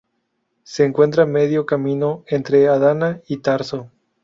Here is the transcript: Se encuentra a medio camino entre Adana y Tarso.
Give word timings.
Se 0.63 0.83
encuentra 0.83 1.21
a 1.21 1.25
medio 1.27 1.67
camino 1.67 2.23
entre 2.25 2.67
Adana 2.67 3.21
y 3.27 3.37
Tarso. 3.37 3.91